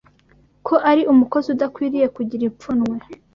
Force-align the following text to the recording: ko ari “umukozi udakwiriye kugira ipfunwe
ko 0.67 0.75
ari 0.89 1.01
“umukozi 1.11 1.47
udakwiriye 1.55 2.07
kugira 2.15 2.43
ipfunwe 2.49 2.95